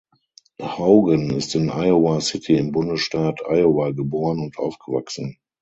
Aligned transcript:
Haugen 0.63 1.29
ist 1.29 1.53
in 1.53 1.69
Iowa 1.69 2.21
City 2.21 2.55
im 2.57 2.71
Bundesstaat 2.71 3.39
Iowa 3.47 3.91
geboren 3.91 4.39
und 4.39 4.57
aufgewachsen. 4.57 5.37